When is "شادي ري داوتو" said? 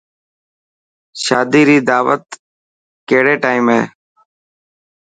1.23-2.35